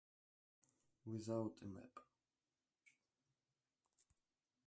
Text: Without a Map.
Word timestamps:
Without 1.05 1.57
a 1.61 1.65
Map. 1.67 1.99